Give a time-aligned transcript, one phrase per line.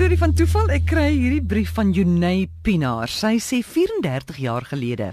[0.00, 0.70] storie van toeval.
[0.72, 3.10] Ek kry hierdie brief van Junay Pinaar.
[3.12, 5.10] Sy sê 34 jaar gelede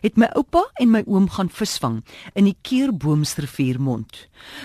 [0.00, 1.98] het my oupa en my oom gaan visvang
[2.32, 4.22] in die Keurboomsrivier mond.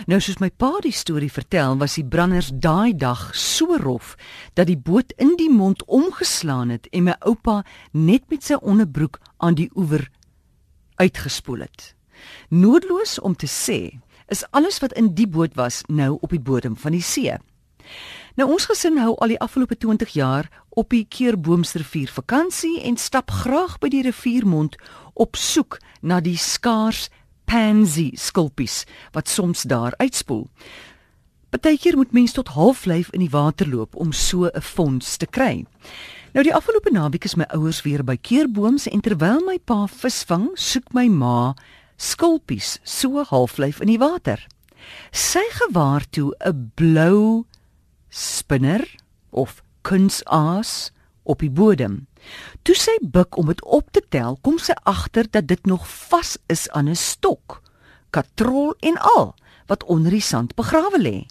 [0.07, 4.13] Nou soos my pa die storie vertel, was die branders daai dag so rof
[4.55, 7.57] dat die boot in die mond omgeslaan het en my oupa
[7.91, 10.07] net met sy onderbroek aan die oewer
[10.95, 11.91] uitgespoel het.
[12.55, 13.99] Noodloos om te sê,
[14.31, 17.36] is alles wat in die boot was nou op die bodem van die see.
[18.38, 20.45] Nou ons gesin hou al die afgelope 20 jaar
[20.77, 24.75] op die Keurboomsrivier vakansie en stap graag by die riviermond
[25.18, 27.07] op soek na die skaars
[27.50, 28.83] pansy skulpies
[29.18, 30.45] wat soms daar uitspoel.
[31.50, 35.66] Partykeer moet mens tot halflyf in die water loop om so 'n fonds te kry.
[36.33, 40.50] Nou die afgelope naweek is my ouers weer by Keurbooms en terwyl my pa visvang,
[40.53, 41.56] soek my ma
[41.97, 44.47] skulpies so halflyf in die water.
[45.11, 47.45] Sy gewaar toe 'n blou
[48.09, 48.95] spinner
[49.30, 50.92] of kunsaas
[51.23, 52.06] op die bodem.
[52.64, 56.38] Toe sy buik om dit op te tel, kom sy agter dat dit nog vas
[56.48, 57.62] is aan 'n stok,
[58.09, 59.36] katrol en al
[59.68, 61.26] wat onder die sand begrawe lê.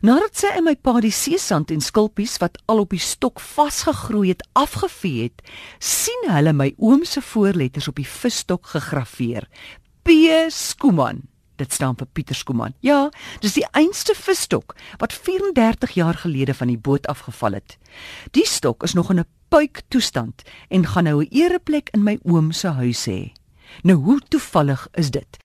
[0.00, 4.28] Nadat sy en my pa die seesand en skulpies wat al op die stok vasgegroei
[4.28, 5.42] het afgevee het,
[5.78, 9.48] sien hulle my oom se voorletters op die visstok gegraveer.
[10.02, 10.10] P
[10.48, 11.31] Skuman.
[11.56, 12.74] Dit staan vir Pieter Skuman.
[12.80, 17.78] Ja, dis die einste visstok wat 34 jaar gelede van die boot afgeval het.
[18.30, 22.18] Die stok is nog in 'n puik toestand en gaan nou 'n ereplek in my
[22.22, 23.32] oom se huis hê.
[23.82, 25.38] Nou hoe toevallig is dit?